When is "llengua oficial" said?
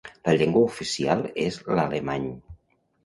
0.41-1.21